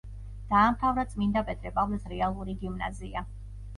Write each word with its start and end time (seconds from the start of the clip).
დაამთავრა 0.53 1.03
წმინდა 1.11 1.45
პეტრე-პავლეს 1.51 2.09
რეალური 2.15 2.57
გიმნაზია. 2.63 3.27